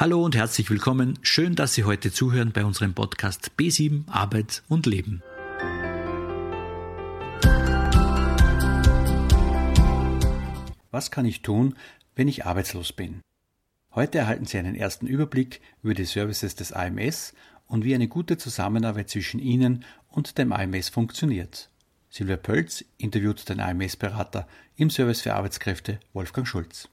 Hallo 0.00 0.24
und 0.24 0.34
herzlich 0.34 0.70
willkommen. 0.70 1.18
Schön, 1.20 1.56
dass 1.56 1.74
Sie 1.74 1.84
heute 1.84 2.10
zuhören 2.10 2.52
bei 2.52 2.64
unserem 2.64 2.94
Podcast 2.94 3.50
B7 3.58 4.08
Arbeit 4.08 4.62
und 4.66 4.86
Leben. 4.86 5.22
Was 10.90 11.10
kann 11.10 11.26
ich 11.26 11.42
tun, 11.42 11.74
wenn 12.16 12.28
ich 12.28 12.46
arbeitslos 12.46 12.94
bin? 12.94 13.20
Heute 13.94 14.16
erhalten 14.16 14.46
Sie 14.46 14.56
einen 14.56 14.74
ersten 14.74 15.06
Überblick 15.06 15.60
über 15.82 15.92
die 15.92 16.06
Services 16.06 16.54
des 16.54 16.72
AMS 16.72 17.34
und 17.66 17.84
wie 17.84 17.94
eine 17.94 18.08
gute 18.08 18.38
Zusammenarbeit 18.38 19.10
zwischen 19.10 19.38
Ihnen 19.38 19.84
und 20.08 20.38
dem 20.38 20.52
AMS 20.52 20.88
funktioniert. 20.88 21.68
Silvia 22.08 22.38
Pölz 22.38 22.86
interviewt 22.96 23.46
den 23.50 23.60
AMS-Berater 23.60 24.48
im 24.76 24.88
Service 24.88 25.20
für 25.20 25.34
Arbeitskräfte 25.34 26.00
Wolfgang 26.14 26.48
Schulz. 26.48 26.88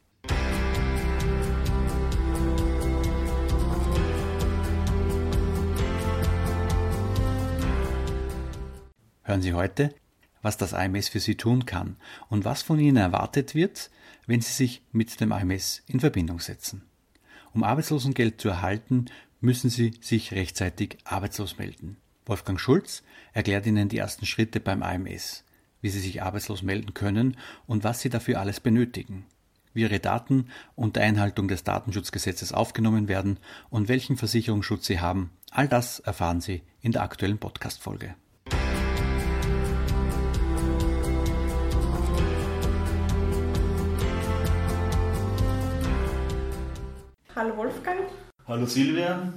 Hören 9.27 9.41
Sie 9.41 9.54
heute, 9.54 9.94
was 10.41 10.55
das 10.55 10.73
AMS 10.73 11.09
für 11.09 11.20
Sie 11.20 11.35
tun 11.35 11.66
kann 11.66 11.98
und 12.30 12.45
was 12.45 12.62
von 12.62 12.80
Ihnen 12.80 12.95
erwartet 12.95 13.55
wird, 13.55 13.91
wenn 14.26 14.40
Sie 14.40 14.54
sich 14.54 14.84
mit 14.94 15.20
dem 15.20 15.34
AMS 15.34 15.84
in 15.85 15.99
Verbindung 15.99 16.40
setzen. 16.40 16.84
Um 17.54 17.66
Arbeitslosengeld 17.66 18.40
zu 18.40 18.48
erhalten, 18.48 19.08
müssen 19.41 19.70
Sie 19.70 19.91
sich 19.99 20.32
rechtzeitig 20.32 20.99
arbeitslos 21.04 21.58
melden. 21.58 21.98
Wolfgang 22.26 22.58
Schulz 22.58 23.04
erklärt 23.34 23.66
Ihnen 23.66 23.90
die 23.90 23.98
ersten 23.98 24.26
Schritte 24.26 24.62
beim 24.62 24.82
AMS, 24.82 25.44
wie 25.82 25.90
Sie 25.90 25.99
sich 25.99 26.23
arbeitslos 26.23 26.62
melden 26.62 26.94
können 26.94 27.35
und 27.66 27.84
was 27.84 27.99
Sie 27.99 28.09
dafür 28.09 28.40
alles 28.40 28.62
benötigen, 28.62 29.26
wie 29.73 29.82
Ihre 29.82 29.99
Daten 29.99 30.48
unter 30.77 31.01
Einhaltung 31.01 31.49
des 31.49 31.66
Datenschutzgesetzes 31.66 32.54
aufgenommen 32.54 33.10
werden 33.10 33.40
und 33.70 33.90
welchen 33.90 34.16
Versicherungsschutz 34.16 34.85
Sie 34.85 35.01
haben. 35.01 35.32
All 35.51 35.68
das 35.68 35.99
erfahren 35.99 36.40
Sie 36.40 36.62
in 36.79 36.94
der 36.94 37.01
aktuellen 37.01 37.40
Podcast-Folge. 37.40 38.16
Hallo 47.38 47.55
Wolfgang. 47.55 47.99
Hallo 48.48 48.66
Silvia. 48.66 49.32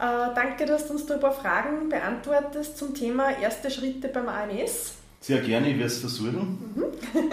Äh, 0.00 0.34
danke, 0.34 0.66
dass 0.66 0.88
du 0.88 0.94
uns 0.94 1.06
da 1.06 1.14
ein 1.14 1.20
paar 1.20 1.30
Fragen 1.30 1.88
beantwortest 1.88 2.76
zum 2.76 2.92
Thema 2.92 3.38
erste 3.38 3.70
Schritte 3.70 4.08
beim 4.08 4.28
AMS. 4.28 4.94
Sehr 5.20 5.38
gerne, 5.42 5.68
ich 5.68 5.76
werde 5.76 5.86
es 5.86 6.00
versuchen. 6.00 6.72
Mhm. 6.74 6.84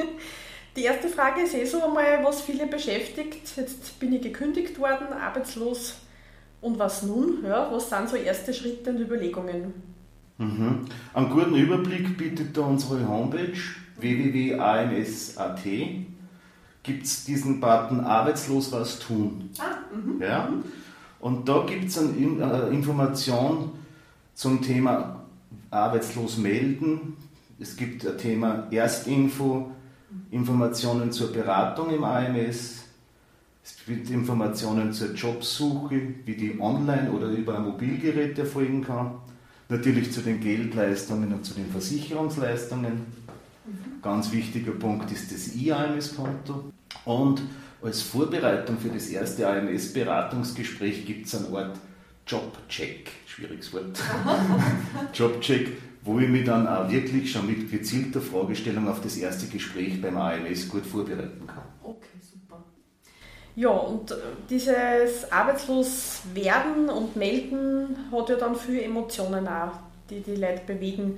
Die 0.76 0.84
erste 0.84 1.08
Frage 1.08 1.42
ist 1.42 1.56
eh 1.56 1.66
so 1.66 1.84
einmal, 1.84 2.24
was 2.24 2.42
viele 2.42 2.68
beschäftigt. 2.68 3.58
Jetzt 3.58 4.00
bin 4.00 4.14
ich 4.14 4.22
gekündigt 4.22 4.78
worden, 4.78 5.14
arbeitslos. 5.20 5.96
Und 6.62 6.78
was 6.78 7.02
nun? 7.02 7.44
Ja, 7.44 7.72
was 7.72 7.90
sind 7.90 8.08
so 8.08 8.18
erste 8.18 8.54
Schritte 8.54 8.92
und 8.92 9.00
Überlegungen? 9.00 9.74
Mhm. 10.38 10.86
Einen 11.16 11.30
guten 11.32 11.56
Überblick 11.56 12.16
bietet 12.20 12.56
da 12.56 12.62
unsere 12.62 13.08
Homepage 13.08 13.58
www.ams.at 13.98 15.66
gibt 16.84 17.06
es 17.06 17.26
diesen 17.26 17.60
Button 17.60 18.02
Arbeitslos 18.02 18.72
was 18.72 19.00
tun. 19.00 19.50
Ah, 19.60 19.78
mh, 19.94 20.26
ja? 20.26 20.50
Und 21.20 21.50
da 21.50 21.66
gibt 21.66 21.86
es 21.86 21.98
eine 21.98 22.16
äh, 22.16 22.74
Information 22.74 23.72
zum 24.34 24.62
Thema 24.62 25.26
Arbeitslos 25.70 26.38
melden. 26.38 27.18
Es 27.60 27.76
gibt 27.76 28.08
ein 28.08 28.18
Thema 28.18 28.68
Erstinfo, 28.72 29.72
Informationen 30.32 31.12
zur 31.12 31.34
Beratung 31.34 31.90
im 31.90 32.04
AMS. 32.04 32.86
Es 33.64 33.76
gibt 33.86 34.10
Informationen 34.10 34.94
zur 34.94 35.14
Jobsuche, 35.14 36.02
wie 36.26 36.36
die 36.36 36.60
online 36.60 37.12
oder 37.12 37.28
über 37.28 37.58
ein 37.58 37.66
Mobilgerät 37.66 38.40
erfolgen 38.40 38.84
kann. 38.84 39.16
Natürlich 39.68 40.12
zu 40.12 40.22
den 40.22 40.40
Geldleistungen 40.40 41.34
und 41.34 41.46
zu 41.46 41.54
den 41.54 41.70
Versicherungsleistungen. 41.70 43.19
Ganz 44.02 44.32
wichtiger 44.32 44.72
Punkt 44.72 45.12
ist 45.12 45.32
das 45.32 45.56
E-AMS-Konto. 45.56 46.72
Und 47.06 47.42
als 47.82 48.02
Vorbereitung 48.02 48.78
für 48.78 48.90
das 48.90 49.08
erste 49.08 49.48
AMS-Beratungsgespräch 49.48 51.06
gibt 51.06 51.28
es 51.28 51.36
einen 51.36 51.54
Ort 51.54 51.78
Jobcheck, 52.28 53.10
schwieriges 53.26 53.74
Wort, 53.74 54.00
Jobcheck, 55.14 55.70
wo 56.04 56.20
ich 56.20 56.30
mich 56.30 56.46
dann 56.46 56.68
auch 56.68 56.90
wirklich 56.90 57.32
schon 57.32 57.48
mit 57.48 57.72
gezielter 57.72 58.22
Fragestellung 58.22 58.88
auf 58.88 59.02
das 59.02 59.18
erste 59.18 59.48
Gespräch 59.48 60.02
beim 60.02 60.18
AMS 60.18 60.70
gut 60.70 60.86
vorbereiten 60.86 61.48
kann. 61.48 61.64
Okay, 61.82 62.08
super. 62.22 62.64
Ja, 63.56 63.70
und 63.70 64.12
äh, 64.12 64.16
dieses 64.50 65.32
Arbeitsloswerden 65.32 66.90
und 66.90 67.16
Melden 67.16 67.98
hat 68.12 68.30
ja 68.30 68.36
dann 68.36 68.56
viele 68.56 68.84
Emotionen 68.84 69.48
auch, 69.48 69.72
die 70.10 70.22
die 70.22 70.36
Leute 70.36 70.62
bewegen. 70.68 71.18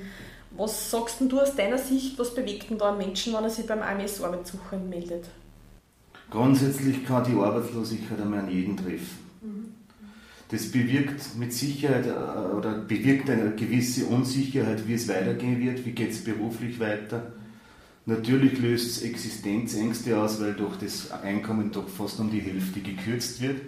Was 0.57 0.91
sagst 0.91 1.17
du 1.21 1.39
aus 1.39 1.55
deiner 1.55 1.77
Sicht, 1.77 2.19
was 2.19 2.35
bewegt 2.35 2.69
denn 2.69 2.77
da 2.77 2.89
einen 2.89 2.97
Menschen, 2.97 3.33
wenn 3.33 3.43
er 3.43 3.49
sich 3.49 3.65
beim 3.65 3.81
AMS 3.81 4.21
Arbeitssuchenden 4.21 4.89
meldet? 4.89 5.25
Grundsätzlich 6.29 7.05
kann 7.05 7.23
die 7.23 7.39
Arbeitslosigkeit 7.39 8.19
einmal 8.19 8.39
an 8.39 8.51
jeden 8.51 8.77
treffen. 8.77 9.21
Das 10.49 10.69
bewirkt 10.69 11.37
mit 11.37 11.53
Sicherheit 11.53 12.05
äh, 12.05 12.53
oder 12.53 12.79
bewirkt 12.79 13.29
eine 13.29 13.51
gewisse 13.51 14.05
Unsicherheit, 14.05 14.85
wie 14.85 14.95
es 14.95 15.07
weitergehen 15.07 15.61
wird, 15.61 15.85
wie 15.85 15.91
geht 15.91 16.11
es 16.11 16.25
beruflich 16.25 16.77
weiter. 16.77 17.31
Natürlich 18.05 18.59
löst 18.59 18.97
es 18.97 19.03
Existenzängste 19.03 20.19
aus, 20.19 20.41
weil 20.41 20.53
durch 20.53 20.75
das 20.75 21.09
Einkommen 21.11 21.71
doch 21.71 21.87
fast 21.87 22.19
um 22.19 22.29
die 22.29 22.41
Hälfte 22.41 22.81
gekürzt 22.81 23.41
wird. 23.41 23.61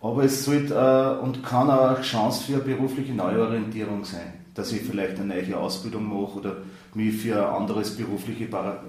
Aber 0.00 0.24
es 0.24 0.44
sollte 0.44 0.74
äh, 0.74 1.22
und 1.22 1.44
kann 1.44 1.70
auch 1.70 1.94
eine 1.94 2.02
Chance 2.02 2.42
für 2.42 2.54
eine 2.54 2.62
berufliche 2.62 3.12
Neuorientierung 3.12 4.04
sein 4.04 4.41
dass 4.54 4.72
ich 4.72 4.82
vielleicht 4.82 5.18
eine 5.18 5.34
neue 5.34 5.56
Ausbildung 5.56 6.08
mache 6.08 6.38
oder 6.38 6.56
mich 6.94 7.16
für 7.16 7.36
ein 7.36 7.54
anderes 7.62 7.96
berufliche, 7.96 8.46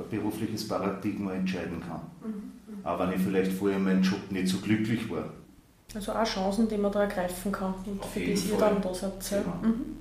berufliches 0.10 0.68
Paradigma 0.68 1.34
entscheiden 1.34 1.82
kann. 1.82 2.02
Mhm. 2.22 2.86
Auch 2.86 3.00
wenn 3.00 3.14
ich 3.14 3.22
vielleicht 3.22 3.54
vorher 3.54 3.78
in 3.78 3.86
meinem 3.86 4.02
Job 4.02 4.20
nicht 4.30 4.48
so 4.48 4.58
glücklich 4.58 5.10
war. 5.10 5.30
Also 5.96 6.12
auch 6.12 6.24
Chancen, 6.26 6.68
die 6.68 6.78
man 6.78 6.92
da 6.92 7.04
ergreifen 7.04 7.52
kann 7.52 7.76
und 7.86 8.02
Auf 8.02 8.12
für 8.12 8.20
die 8.20 8.32
ihr 8.32 8.58
dann 8.60 8.82
da 8.82 8.94
seid. 8.94 9.14
Ja. 9.32 9.38
Genau. 9.40 9.56
Mhm. 9.62 9.98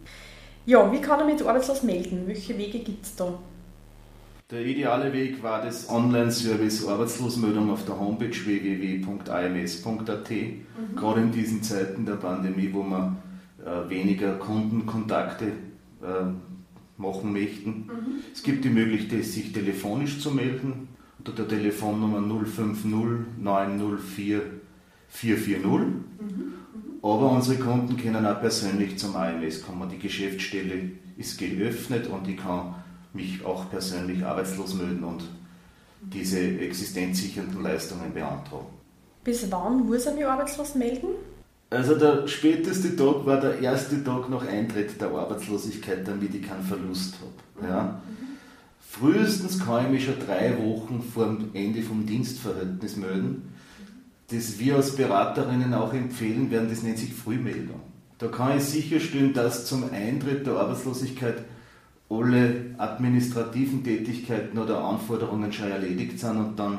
ja, 0.66 0.92
wie 0.92 1.00
kann 1.00 1.20
er 1.20 1.26
mit 1.26 1.42
arbeitslos 1.42 1.82
melden? 1.82 2.22
Welche 2.26 2.56
Wege 2.58 2.78
gibt 2.80 3.04
es 3.04 3.14
da? 3.14 3.38
Der 4.50 4.66
ideale 4.66 5.12
Weg 5.12 5.42
war 5.42 5.62
das 5.62 5.88
Online-Service 5.88 6.86
Arbeitslosmeldung 6.86 7.70
auf 7.70 7.84
der 7.86 7.98
Homepage 7.98 8.34
www.ams.at. 8.34 10.30
Mhm. 10.30 10.96
Gerade 10.96 11.20
in 11.20 11.32
diesen 11.32 11.62
Zeiten 11.62 12.04
der 12.04 12.16
Pandemie, 12.16 12.70
wo 12.72 12.82
man 12.82 13.16
äh, 13.64 13.88
weniger 13.88 14.34
Kundenkontakte 14.34 15.46
äh, 16.02 16.06
machen 16.96 17.32
möchten. 17.32 17.70
Mhm. 17.70 18.22
Es 18.32 18.42
gibt 18.42 18.64
die 18.64 18.70
Möglichkeit, 18.70 19.24
sich 19.24 19.52
telefonisch 19.52 20.20
zu 20.20 20.30
melden 20.30 20.88
unter 21.18 21.32
der 21.32 21.48
Telefonnummer 21.48 22.20
050 22.44 22.90
904 23.38 24.42
440. 25.08 25.68
Mhm. 25.68 26.54
Aber 27.02 27.32
unsere 27.32 27.58
Kunden 27.58 27.96
können 27.96 28.24
auch 28.26 28.40
persönlich 28.40 28.96
zum 28.98 29.14
AMS 29.16 29.62
kommen. 29.62 29.88
Die 29.88 29.98
Geschäftsstelle 29.98 30.92
ist 31.16 31.38
geöffnet 31.38 32.08
und 32.08 32.28
ich 32.28 32.36
kann 32.36 32.74
mich 33.12 33.44
auch 33.44 33.68
persönlich 33.70 34.24
arbeitslos 34.24 34.74
melden 34.74 35.04
und 35.04 35.24
diese 36.00 36.40
existenzsichernden 36.40 37.62
Leistungen 37.62 38.12
beantragen. 38.12 38.66
Bis 39.24 39.50
wann 39.50 39.86
muss 39.86 40.06
er 40.06 40.14
mich 40.14 40.26
arbeitslos 40.26 40.74
melden? 40.74 41.08
Also 41.72 41.94
der 41.94 42.28
späteste 42.28 42.94
Tag 42.96 43.24
war 43.24 43.40
der 43.40 43.60
erste 43.60 44.04
Tag 44.04 44.28
nach 44.28 44.46
Eintritt 44.46 45.00
der 45.00 45.08
Arbeitslosigkeit, 45.08 46.06
damit 46.06 46.34
ich 46.34 46.46
keinen 46.46 46.64
Verlust 46.64 47.14
habe. 47.14 47.66
Ja. 47.66 48.02
Frühestens 48.90 49.58
kann 49.58 49.86
ich 49.86 49.90
mich 49.90 50.04
schon 50.04 50.26
drei 50.26 50.54
Wochen 50.58 51.02
vor 51.02 51.24
dem 51.24 51.48
Ende 51.54 51.80
vom 51.80 52.04
Dienstverhältnis 52.04 52.96
melden. 52.96 53.54
Das 54.30 54.58
wir 54.58 54.76
als 54.76 54.96
Beraterinnen 54.96 55.72
auch 55.72 55.94
empfehlen 55.94 56.50
werden, 56.50 56.68
das 56.68 56.82
nennt 56.82 56.98
sich 56.98 57.14
Frühmeldung. 57.14 57.80
Da 58.18 58.28
kann 58.28 58.58
ich 58.58 58.64
sicherstellen, 58.64 59.32
dass 59.32 59.64
zum 59.64 59.84
Eintritt 59.92 60.46
der 60.46 60.56
Arbeitslosigkeit 60.56 61.38
alle 62.10 62.74
administrativen 62.76 63.82
Tätigkeiten 63.82 64.58
oder 64.58 64.84
Anforderungen 64.84 65.50
schon 65.50 65.70
erledigt 65.70 66.20
sind 66.20 66.36
und 66.36 66.58
dann 66.58 66.78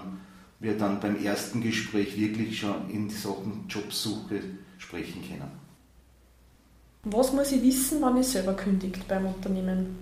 wir 0.63 0.77
dann 0.77 0.99
beim 0.99 1.23
ersten 1.23 1.61
Gespräch 1.61 2.17
wirklich 2.17 2.59
schon 2.59 2.89
in 2.89 3.09
die 3.09 3.15
Sachen 3.15 3.65
Jobsuche 3.69 4.41
sprechen 4.77 5.21
können. 5.21 5.51
Was 7.03 7.33
muss 7.33 7.51
ich 7.51 7.61
wissen, 7.61 8.01
wann 8.01 8.17
ich 8.17 8.27
selber 8.27 8.53
kündigt 8.53 9.05
beim 9.07 9.25
Unternehmen? 9.25 10.01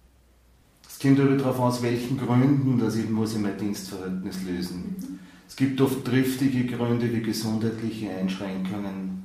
Es 0.87 0.99
kommt 0.99 1.19
aber 1.19 1.35
darauf 1.35 1.59
an, 1.59 1.67
aus 1.67 1.81
welchen 1.81 2.17
Gründen 2.17 2.77
dass 2.79 2.95
ich, 2.95 3.09
muss 3.09 3.33
ich 3.33 3.39
mein 3.39 3.57
Dienstverhältnis 3.57 4.43
lösen. 4.43 4.95
Mhm. 4.99 5.19
Es 5.47 5.55
gibt 5.55 5.81
oft 5.81 6.05
triftige 6.05 6.65
Gründe 6.65 7.11
wie 7.11 7.21
gesundheitliche 7.21 8.11
Einschränkungen. 8.11 9.23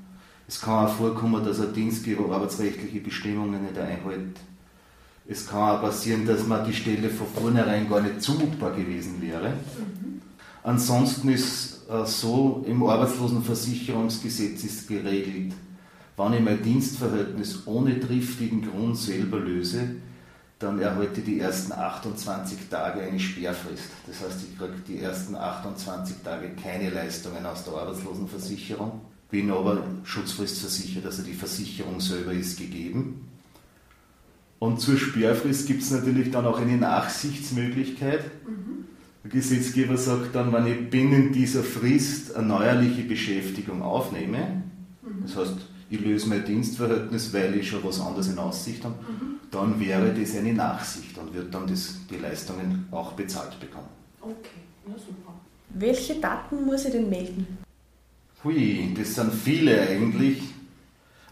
Es 0.49 0.61
kann 0.61 0.87
auch 0.87 0.95
vorkommen, 0.95 1.45
dass 1.45 1.61
ein 1.61 1.75
Dienstgeber 1.75 2.35
arbeitsrechtliche 2.35 3.01
Bestimmungen 3.01 3.63
nicht 3.63 3.79
einhält. 3.79 4.39
Es 5.29 5.47
kann 5.47 5.77
auch 5.77 5.83
passieren, 5.83 6.25
dass 6.25 6.47
man 6.47 6.65
die 6.65 6.73
Stelle 6.73 7.11
von 7.11 7.27
vornherein 7.27 7.89
gar 7.89 8.01
nicht 8.01 8.23
zumutbar 8.23 8.73
gewesen 8.73 9.21
wäre. 9.21 9.51
Mhm. 9.51 10.16
Ansonsten 10.67 11.29
ist 11.29 11.89
äh, 11.89 12.05
so 12.07 12.65
im 12.67 12.83
Arbeitslosenversicherungsgesetz 12.83 14.65
ist 14.65 14.89
geregelt, 14.89 15.53
wenn 16.17 16.33
ich 16.33 16.41
mein 16.41 16.61
Dienstverhältnis 16.61 17.69
ohne 17.69 18.01
triftigen 18.01 18.69
Grund 18.69 18.99
selber 18.99 19.39
löse, 19.39 19.91
dann 20.59 20.81
erhalte 20.81 21.21
ich 21.21 21.27
die 21.27 21.39
ersten 21.39 21.71
28 21.71 22.69
Tage 22.69 23.03
eine 23.03 23.21
Sperrfrist. 23.21 23.91
Das 24.09 24.21
heißt, 24.21 24.41
ich 24.43 24.59
kriege 24.59 24.73
die 24.89 24.99
ersten 24.99 25.37
28 25.37 26.17
Tage 26.25 26.51
keine 26.61 26.91
Leistungen 26.91 27.47
aus 27.47 27.63
der 27.63 27.75
Arbeitslosenversicherung, 27.75 29.03
bin 29.31 29.53
aber 29.53 29.85
schutzfristversichert, 30.03 31.07
also 31.07 31.23
die 31.23 31.35
Versicherung 31.35 32.01
selber 32.01 32.33
ist 32.33 32.59
gegeben. 32.59 33.29
Und 34.59 34.81
zur 34.81 34.97
Sperrfrist 34.97 35.69
gibt 35.69 35.83
es 35.83 35.93
natürlich 35.93 36.33
dann 36.33 36.45
auch 36.45 36.59
eine 36.59 36.77
Nachsichtsmöglichkeit. 36.77 38.25
Mhm. 38.49 38.87
Der 39.27 39.41
Gesetzgeber 39.41 39.97
sagt 39.97 40.37
dann, 40.37 40.53
wenn 40.53 40.67
ich 40.69 40.89
binnen 40.89 41.33
dieser 41.33 41.65
Frist 41.65 42.37
eine 42.37 42.47
neuerliche 42.47 43.03
Beschäftigung 43.03 43.83
aufnehme, 43.83 44.63
mhm. 45.03 45.23
das 45.23 45.35
heißt, 45.35 45.57
ich 45.91 46.01
löse 46.01 46.29
mein 46.29 46.45
Dienstverhältnis, 46.45 47.33
weil 47.33 47.57
ich 47.57 47.69
schon 47.69 47.83
was 47.83 48.01
anderes 48.01 48.29
in 48.29 48.39
Aussicht 48.39 48.85
habe, 48.85 48.95
mhm. 48.95 49.37
dann 49.51 49.81
wäre 49.81 50.15
das 50.15 50.37
eine 50.37 50.53
Nachsicht 50.53 51.19
und 51.19 51.35
wird 51.35 51.53
dann 51.53 51.67
das, 51.67 51.97
die 52.09 52.19
Leistungen 52.19 52.87
auch 52.93 53.15
bezahlt 53.15 53.59
bekommen. 53.59 53.89
Okay, 54.21 54.61
ja 54.87 54.95
super. 54.95 55.35
Welche 55.71 56.21
Daten 56.21 56.65
muss 56.65 56.85
ich 56.85 56.93
denn 56.93 57.11
melden? 57.11 57.59
Hui, 58.45 58.95
das 58.97 59.17
sind 59.17 59.33
viele 59.35 59.81
eigentlich. 59.81 60.41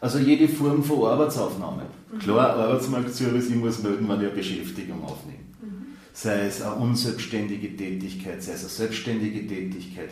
Also 0.01 0.19
jede 0.19 0.49
Form 0.49 0.83
von 0.83 1.05
Arbeitsaufnahme. 1.05 1.85
Mhm. 2.13 2.19
Klar, 2.19 2.57
Arbeitsmarktservice, 2.57 3.51
ich 3.51 3.57
muss 3.57 3.81
melden, 3.85 4.09
wenn 4.09 4.17
ich 4.17 4.27
eine 4.27 4.37
Beschäftigung 4.37 5.05
aufnehme. 5.05 5.39
Mhm. 5.63 5.74
Sei 6.17 6.47
es 6.47 6.63
eine 6.63 6.77
unselbstständige 6.77 7.77
Tätigkeit, 7.77 8.41
sei 8.41 8.53
es 8.53 8.61
eine 8.61 8.69
selbstständige 8.69 9.49
Tätigkeit. 9.49 10.11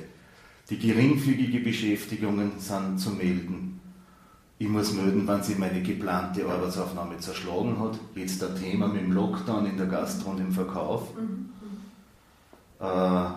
Die 0.69 0.77
geringfügige 0.77 1.61
Beschäftigungen 1.61 2.59
sind 2.59 2.99
zu 2.99 3.11
melden. 3.11 3.81
Ich 4.59 4.69
muss 4.69 4.93
melden, 4.93 5.27
wenn 5.29 5.43
sie 5.45 5.55
meine 5.55 5.81
geplante 5.81 6.45
Arbeitsaufnahme 6.45 7.19
zerschlagen 7.19 7.79
hat. 7.79 7.99
Jetzt 8.17 8.43
ein 8.43 8.57
Thema 8.57 8.89
mit 8.89 9.03
dem 9.03 9.13
Lockdown 9.13 9.67
in 9.67 9.77
der 9.77 9.87
Gastro 9.87 10.31
und 10.31 10.41
im 10.41 10.51
Verkauf. 10.51 11.09
Mhm. 11.15 11.51
Äh, 12.81 13.31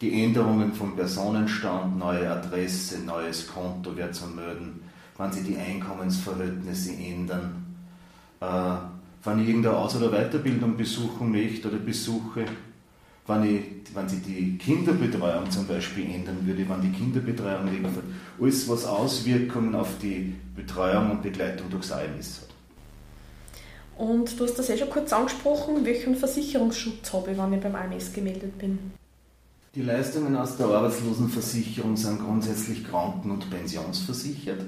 die 0.00 0.24
Änderungen 0.24 0.72
vom 0.72 0.96
Personenstand, 0.96 1.98
neue 1.98 2.28
Adresse, 2.28 2.98
neues 3.04 3.46
Konto 3.46 3.96
wird 3.96 4.14
zu 4.14 4.26
melden. 4.26 4.82
Wenn 5.16 5.32
sich 5.32 5.44
die 5.44 5.56
Einkommensverhältnisse 5.56 6.92
ändern. 6.96 7.64
Äh, 8.40 8.95
wenn 9.26 9.42
ich 9.42 9.48
irgendeine 9.48 9.76
Aus- 9.76 9.96
oder 9.96 10.10
Weiterbildung 10.10 10.76
besuchen 10.76 11.30
möchte 11.30 11.68
oder 11.68 11.78
besuche, 11.78 12.44
wenn, 13.26 13.44
ich, 13.44 13.94
wenn 13.94 14.08
sich 14.08 14.22
die 14.22 14.56
Kinderbetreuung 14.56 15.50
zum 15.50 15.66
Beispiel 15.66 16.04
ändern 16.04 16.38
würde, 16.46 16.68
wenn 16.68 16.80
die 16.80 16.92
Kinderbetreuung 16.96 17.66
wegfällt, 17.66 18.04
alles 18.40 18.68
was 18.68 18.84
Auswirkungen 18.84 19.74
auf 19.74 19.98
die 20.00 20.34
Betreuung 20.54 21.10
und 21.10 21.22
Begleitung 21.22 21.68
durchs 21.70 21.90
AMS 21.90 22.42
hat. 22.42 22.46
Und 23.98 24.38
du 24.38 24.44
hast 24.44 24.58
das 24.58 24.68
eh 24.68 24.78
schon 24.78 24.90
kurz 24.90 25.12
angesprochen, 25.12 25.84
welchen 25.84 26.14
Versicherungsschutz 26.14 27.12
habe 27.12 27.32
ich, 27.32 27.38
wenn 27.38 27.52
ich 27.54 27.60
beim 27.60 27.74
AMS 27.74 28.12
gemeldet 28.12 28.56
bin? 28.58 28.78
Die 29.74 29.82
Leistungen 29.82 30.36
aus 30.36 30.56
der 30.56 30.66
Arbeitslosenversicherung 30.66 31.96
sind 31.96 32.20
grundsätzlich 32.20 32.84
kranken- 32.84 33.30
und 33.30 33.50
pensionsversichert. 33.50 34.60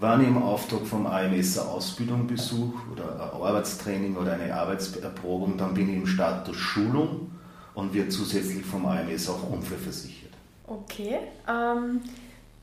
Wenn 0.00 0.20
ich 0.20 0.28
im 0.28 0.40
Auftrag 0.40 0.86
vom 0.86 1.06
AMS 1.06 1.58
eine 1.58 1.70
Ausbildung 1.70 2.28
besuche 2.28 2.78
oder 2.92 3.14
ein 3.14 3.42
Arbeitstraining 3.42 4.16
oder 4.16 4.34
eine 4.34 4.54
Arbeitserprobung, 4.54 5.56
dann 5.56 5.74
bin 5.74 5.88
ich 5.90 5.96
im 5.96 6.06
Status 6.06 6.56
Schulung 6.56 7.32
und 7.74 7.92
wird 7.92 8.12
zusätzlich 8.12 8.64
vom 8.64 8.86
AMS 8.86 9.28
auch 9.28 9.50
unfallversichert. 9.50 10.30
Okay. 10.68 11.18
Ähm, 11.48 12.00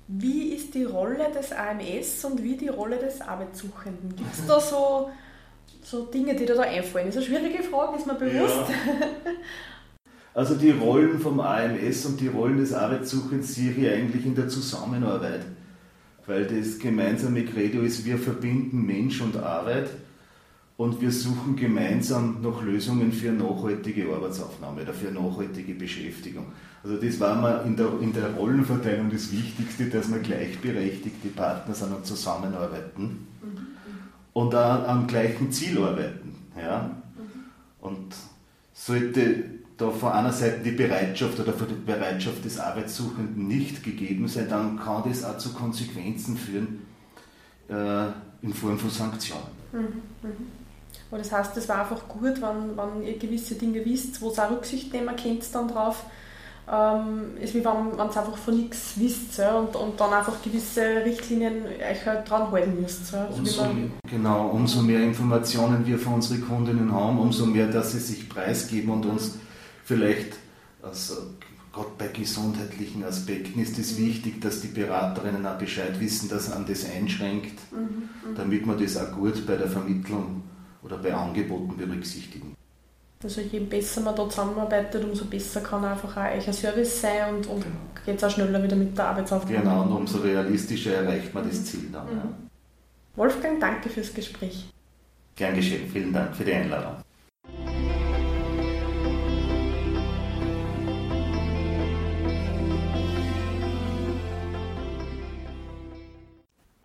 wie 0.08 0.54
ist 0.54 0.74
die 0.76 0.86
Rolle 0.86 1.30
des 1.36 1.52
AMS 1.52 2.24
und 2.24 2.42
wie 2.42 2.56
die 2.56 2.70
Rolle 2.70 2.98
des 3.00 3.20
Arbeitssuchenden? 3.20 4.16
Gibt 4.16 4.34
es 4.34 4.46
da 4.48 4.58
so, 4.58 5.10
so 5.84 6.06
Dinge, 6.06 6.36
die 6.36 6.46
dir 6.46 6.56
da 6.56 6.62
einfallen? 6.62 7.08
Das 7.08 7.18
ist 7.18 7.28
eine 7.28 7.40
schwierige 7.40 7.64
Frage, 7.64 7.98
ist 7.98 8.08
mir 8.08 8.16
bewusst. 8.16 8.70
Ja. 8.70 9.08
Also 10.34 10.56
die 10.56 10.72
Rollen 10.72 11.18
vom 11.18 11.40
AMS 11.40 12.06
und 12.08 12.20
die 12.20 12.28
Rollen 12.28 12.58
des 12.58 12.74
Arbeitssuchenden 12.74 13.42
sehe 13.42 13.72
ich 13.72 13.90
eigentlich 13.90 14.26
in 14.26 14.36
der 14.36 14.50
Zusammenarbeit. 14.50 15.46
Weil 16.27 16.45
das 16.45 16.80
gemeinsame 16.80 17.45
Credo 17.45 17.81
ist, 17.81 18.06
wir 18.06 18.18
verbinden 18.18 18.86
Mensch 18.86 19.22
und 19.22 19.38
Arbeit 19.38 19.89
und 20.77 21.00
wir 21.00 21.12
suchen 21.12 21.56
gemeinsam 21.56 22.42
nach 22.42 22.62
Lösungen 22.62 23.12
für 23.12 23.31
nachhaltige 23.31 24.12
Arbeitsaufnahme 24.13 24.81
oder 24.81 24.94
für 24.94 25.12
nachhaltige 25.12 25.75
Beschäftigung. 25.75 26.48
Also 26.83 26.98
das 26.98 27.19
war 27.19 27.39
mir 27.42 27.63
in 27.63 27.75
der, 27.75 27.88
in 28.01 28.13
der 28.13 28.33
Rollenverteilung 28.33 29.10
das 29.10 29.31
Wichtigste, 29.31 29.86
dass 29.86 30.12
wir 30.12 30.19
gleichberechtigte 30.19 31.30
Partner 31.30 31.74
sind 31.74 31.95
und 31.95 32.06
zusammenarbeiten 32.06 33.27
und 34.33 34.54
auch 34.54 34.88
am 34.88 35.07
gleichen 35.07 35.51
Ziel 35.51 35.77
arbeiten. 35.77 36.36
Ja? 36.57 36.92
Und 37.80 38.13
sollte 38.74 39.45
da 39.77 39.89
von 39.89 40.12
einer 40.12 40.31
Seite 40.31 40.60
die 40.63 40.72
Bereitschaft 40.72 41.39
oder 41.39 41.54
für 41.54 41.66
die 41.66 41.74
Bereitschaft 41.74 42.45
des 42.45 42.60
Arbeitssuchenden 42.60 43.48
nicht 43.48 43.83
gegeben 43.83 44.27
sein, 44.27 44.48
dann 44.50 44.80
kann 44.80 45.04
das 45.07 45.24
auch 45.24 45.38
zu 45.38 45.54
Konsequenzen 45.54 46.38
führen 46.38 46.86
äh, 47.69 48.07
in 48.42 48.54
Form 48.54 48.77
von 48.80 48.89
Sanktionen. 48.89 49.44
Mhm. 49.74 50.01
Mhm. 50.22 50.48
Aber 51.12 51.18
das 51.18 51.31
heißt, 51.31 51.57
es 51.57 51.68
war 51.69 51.81
einfach 51.81 52.07
gut, 52.07 52.42
wenn, 52.42 52.77
wenn 52.77 53.04
ihr 53.04 53.18
gewisse 53.18 53.56
Dinge 53.56 53.83
wisst, 53.86 54.22
wo 54.22 54.30
es 54.30 54.39
auch 54.39 54.50
Rücksicht 54.50 54.94
nehmen 54.94 55.16
könnt 55.16 55.44
dann 55.54 55.68
drauf. 55.68 56.06
Ähm, 56.68 57.38
ist 57.39 57.54
wie 57.54 57.63
wenn, 57.63 57.95
ihr 57.95 58.01
einfach 58.01 58.38
von 58.38 58.57
nichts 58.57 58.94
wisst 58.95 59.38
ja, 59.38 59.56
und, 59.56 59.75
und 59.75 60.00
dann 60.00 60.12
einfach 60.12 60.42
gewisse 60.42 61.06
Richtlinien 61.06 61.63
euch 61.63 62.06
halt 62.07 62.27
dran 62.27 62.50
halten 62.50 62.81
müsst. 62.81 63.13
Ja. 63.13 63.27
Also 63.27 63.38
umso, 63.38 63.68
genau, 64.10 64.48
umso 64.48 64.81
mehr 64.81 65.04
Informationen 65.04 65.86
wir 65.86 66.00
von 66.00 66.16
unseren 66.16 66.44
Kundinnen 66.48 66.92
haben, 66.92 67.19
umso 67.19 67.45
mehr, 67.45 67.68
dass 67.68 67.92
sie 67.92 68.00
sich 68.00 68.27
preisgeben 68.27 68.89
und 68.89 69.06
uns 69.06 69.38
vielleicht 69.86 70.34
also 70.82 71.16
gerade 71.74 71.90
bei 71.98 72.08
gesundheitlichen 72.08 73.04
Aspekten 73.04 73.60
ist 73.60 73.78
es 73.78 73.98
wichtig, 73.98 74.40
dass 74.40 74.62
die 74.62 74.68
Beraterinnen 74.68 75.46
auch 75.46 75.58
Bescheid 75.58 76.00
wissen, 76.00 76.30
dass 76.30 76.50
man 76.50 76.66
das 76.66 76.86
einschränkt, 76.90 77.60
mhm, 77.72 77.80
mhm, 77.80 78.36
damit 78.36 78.66
man 78.66 78.82
das 78.82 78.96
auch 78.98 79.12
gut 79.12 79.46
bei 79.46 79.56
der 79.56 79.68
Vermittlung 79.68 80.44
oder 80.84 80.98
bei 80.98 81.14
Angeboten 81.14 81.76
berücksichtigen. 81.76 82.56
Also 83.24 83.42
je 83.42 83.60
besser 83.60 84.02
man 84.02 84.16
da 84.16 84.30
zusammenarbeitet, 84.30 85.04
umso 85.04 85.25
besser 85.25 85.62
kann 85.62 85.84
einfach 85.84 86.15
auch 86.15 86.38
euch 86.38 86.48
ein 86.48 86.54
Service 86.54 87.01
sein 87.01 87.36
und, 87.36 87.48
und 87.48 87.63
genau. 87.63 87.75
geht 88.06 88.18
es 88.18 88.24
auch 88.24 88.30
schneller 88.30 88.62
wieder 88.62 88.75
mit 88.75 88.96
der 88.96 89.08
Arbeitsaufgabe. 89.08 89.56
Genau, 89.56 89.82
und 89.82 89.92
umso 89.92 90.20
realistischer 90.20 90.94
erreicht 90.96 91.34
man 91.34 91.50
das 91.50 91.65
Ziel 91.65 91.89
dann. 91.92 92.06
Mhm. 92.06 92.18
Ja. 92.18 92.30
Wolfgang, 93.15 93.60
danke 93.60 93.89
fürs 93.89 94.13
Gespräch. 94.13 94.70
Gern 95.36 95.56
geschehen, 95.56 95.89
vielen 95.92 96.13
Dank 96.13 96.36
für 96.36 96.46
die 96.46 96.54
Einladung. 96.54 97.04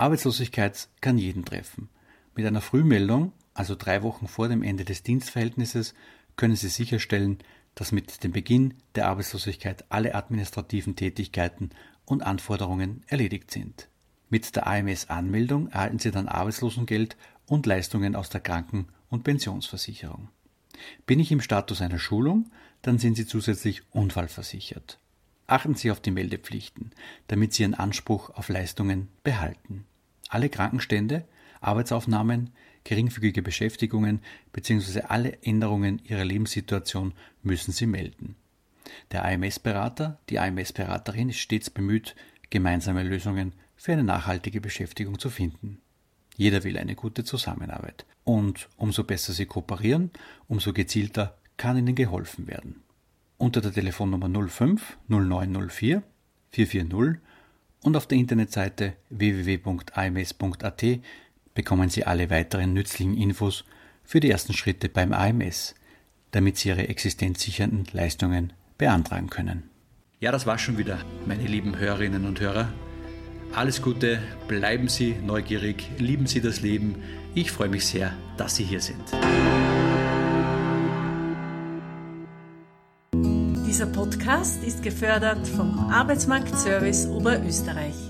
Arbeitslosigkeit 0.00 0.88
kann 1.00 1.18
jeden 1.18 1.44
treffen. 1.44 1.90
Mit 2.34 2.46
einer 2.46 2.62
Frühmeldung, 2.62 3.32
also 3.52 3.74
drei 3.74 4.02
Wochen 4.02 4.28
vor 4.28 4.48
dem 4.48 4.62
Ende 4.62 4.84
des 4.84 5.02
Dienstverhältnisses, 5.02 5.94
können 6.36 6.56
Sie 6.56 6.68
sicherstellen, 6.68 7.38
dass 7.74 7.92
mit 7.92 8.24
dem 8.24 8.32
Beginn 8.32 8.74
der 8.94 9.08
Arbeitslosigkeit 9.08 9.84
alle 9.90 10.14
administrativen 10.14 10.96
Tätigkeiten 10.96 11.70
und 12.06 12.22
Anforderungen 12.22 13.02
erledigt 13.08 13.50
sind. 13.50 13.88
Mit 14.30 14.56
der 14.56 14.66
AMS-Anmeldung 14.66 15.68
erhalten 15.68 15.98
Sie 15.98 16.10
dann 16.10 16.28
Arbeitslosengeld 16.28 17.18
und 17.46 17.66
Leistungen 17.66 18.16
aus 18.16 18.30
der 18.30 18.40
Kranken- 18.40 18.88
und 19.10 19.24
Pensionsversicherung. 19.24 20.28
Bin 21.04 21.20
ich 21.20 21.30
im 21.30 21.42
Status 21.42 21.82
einer 21.82 21.98
Schulung, 21.98 22.50
dann 22.80 22.98
sind 22.98 23.16
Sie 23.16 23.26
zusätzlich 23.26 23.82
unfallversichert. 23.90 24.98
Achten 25.46 25.74
Sie 25.74 25.90
auf 25.90 26.00
die 26.00 26.12
Meldepflichten, 26.12 26.92
damit 27.26 27.52
Sie 27.52 27.64
Ihren 27.64 27.74
Anspruch 27.74 28.30
auf 28.30 28.48
Leistungen 28.48 29.08
behalten. 29.24 29.84
Alle 30.30 30.48
Krankenstände, 30.48 31.24
Arbeitsaufnahmen, 31.60 32.50
geringfügige 32.84 33.42
Beschäftigungen 33.42 34.20
bzw. 34.52 35.02
alle 35.02 35.42
Änderungen 35.42 36.00
ihrer 36.04 36.24
Lebenssituation 36.24 37.12
müssen 37.42 37.72
sie 37.72 37.86
melden. 37.86 38.36
Der 39.10 39.24
AMS-Berater, 39.24 40.20
die 40.28 40.38
AMS-Beraterin 40.38 41.30
ist 41.30 41.38
stets 41.38 41.68
bemüht, 41.68 42.14
gemeinsame 42.48 43.02
Lösungen 43.02 43.54
für 43.76 43.92
eine 43.92 44.04
nachhaltige 44.04 44.60
Beschäftigung 44.60 45.18
zu 45.18 45.30
finden. 45.30 45.80
Jeder 46.36 46.62
will 46.62 46.78
eine 46.78 46.94
gute 46.94 47.24
Zusammenarbeit. 47.24 48.06
Und 48.22 48.68
umso 48.76 49.02
besser 49.02 49.32
sie 49.32 49.46
kooperieren, 49.46 50.10
umso 50.46 50.72
gezielter 50.72 51.36
kann 51.56 51.76
ihnen 51.76 51.96
geholfen 51.96 52.46
werden. 52.46 52.82
Unter 53.36 53.60
der 53.60 53.72
Telefonnummer 53.72 54.28
05 54.48 54.96
0904 55.08 56.02
440 56.50 57.20
und 57.82 57.96
auf 57.96 58.06
der 58.06 58.18
Internetseite 58.18 58.94
www.ams.at 59.10 60.84
bekommen 61.54 61.90
Sie 61.90 62.04
alle 62.04 62.30
weiteren 62.30 62.72
nützlichen 62.72 63.16
Infos 63.16 63.64
für 64.04 64.20
die 64.20 64.30
ersten 64.30 64.52
Schritte 64.52 64.88
beim 64.88 65.12
AMS, 65.12 65.74
damit 66.30 66.58
Sie 66.58 66.68
Ihre 66.68 66.88
existenzsichernden 66.88 67.86
Leistungen 67.92 68.52
beantragen 68.78 69.30
können. 69.30 69.64
Ja, 70.20 70.32
das 70.32 70.46
war 70.46 70.58
schon 70.58 70.78
wieder, 70.78 70.98
meine 71.26 71.44
lieben 71.44 71.78
Hörerinnen 71.78 72.26
und 72.26 72.40
Hörer. 72.40 72.72
Alles 73.54 73.82
Gute, 73.82 74.22
bleiben 74.48 74.88
Sie 74.88 75.14
neugierig, 75.24 75.88
lieben 75.98 76.26
Sie 76.26 76.40
das 76.40 76.60
Leben. 76.60 76.96
Ich 77.34 77.50
freue 77.50 77.68
mich 77.68 77.86
sehr, 77.86 78.12
dass 78.36 78.56
Sie 78.56 78.64
hier 78.64 78.80
sind. 78.80 79.02
Dieser 83.70 83.86
Podcast 83.86 84.64
ist 84.64 84.82
gefördert 84.82 85.46
vom 85.46 85.78
Arbeitsmarktservice 85.92 87.06
Oberösterreich. 87.06 88.09